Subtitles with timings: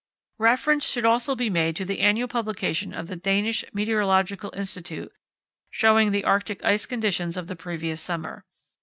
[0.39, 5.13] Reference should also be made to the annual publication of the Danish Meteorological Institute
[5.69, 8.43] showing the Arctic ice conditions of the previous summer.